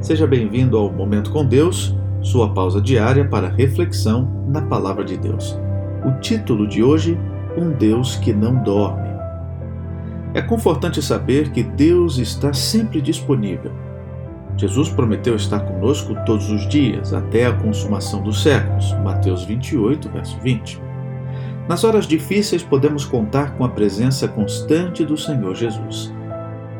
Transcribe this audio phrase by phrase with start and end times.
[0.00, 5.58] Seja bem-vindo ao Momento com Deus, sua pausa diária para reflexão na Palavra de Deus.
[6.06, 7.18] O título de hoje:
[7.54, 9.10] Um Deus que não dorme.
[10.32, 13.72] É confortante saber que Deus está sempre disponível.
[14.56, 18.90] Jesus prometeu estar conosco todos os dias, até a consumação dos séculos.
[19.04, 20.80] Mateus 28, verso 20.
[21.68, 26.10] Nas horas difíceis, podemos contar com a presença constante do Senhor Jesus.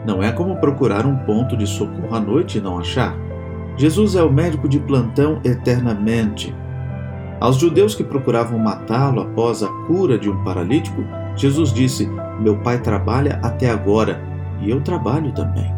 [0.06, 3.14] Não é como procurar um ponto de socorro à noite e não achar.
[3.76, 6.54] Jesus é o médico de plantão eternamente.
[7.40, 11.02] Aos judeus que procuravam matá-lo após a cura de um paralítico,
[11.36, 12.06] Jesus disse:
[12.38, 14.20] Meu pai trabalha até agora
[14.60, 15.74] e eu trabalho também.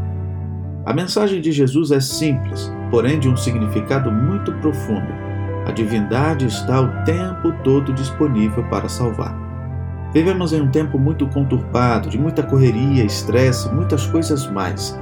[0.84, 5.12] A mensagem de Jesus é simples, porém de um significado muito profundo.
[5.64, 9.51] A divindade está o tempo todo disponível para salvar.
[10.12, 14.98] Vivemos em um tempo muito conturbado, de muita correria, estresse, muitas coisas mais.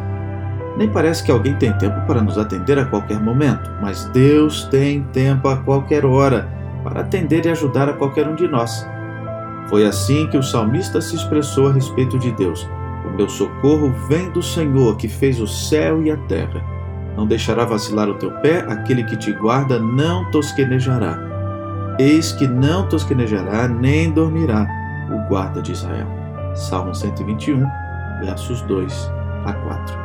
[0.77, 5.02] Nem parece que alguém tem tempo para nos atender a qualquer momento, mas Deus tem
[5.12, 6.48] tempo a qualquer hora
[6.84, 8.86] para atender e ajudar a qualquer um de nós.
[9.69, 12.69] Foi assim que o salmista se expressou a respeito de Deus.
[13.05, 16.64] O meu socorro vem do Senhor que fez o céu e a terra.
[17.17, 21.19] Não deixará vacilar o teu pé, aquele que te guarda não tosquenejará.
[21.98, 24.80] Eis que não tosquenejará nem dormirá
[25.11, 26.06] o guarda de Israel.
[26.55, 27.66] Salmo 121,
[28.20, 29.11] versos 2
[29.44, 29.98] a 4.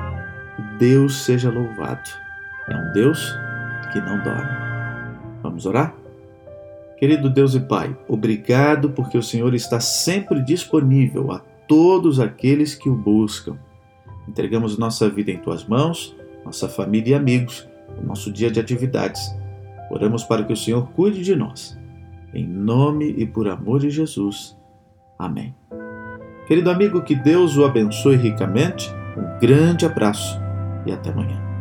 [0.79, 2.09] Deus seja louvado.
[2.67, 3.33] É um Deus
[3.91, 4.65] que não dorme.
[5.41, 5.95] Vamos orar?
[6.97, 12.89] Querido Deus e Pai, obrigado porque o Senhor está sempre disponível a todos aqueles que
[12.89, 13.57] o buscam.
[14.27, 17.67] Entregamos nossa vida em tuas mãos, nossa família e amigos,
[18.01, 19.35] o nosso dia de atividades.
[19.91, 21.77] Oramos para que o Senhor cuide de nós.
[22.33, 24.57] Em nome e por amor de Jesus.
[25.17, 25.55] Amém.
[26.47, 28.93] Querido amigo, que Deus o abençoe ricamente.
[29.17, 30.39] Um grande abraço
[30.85, 31.54] e até amanhã.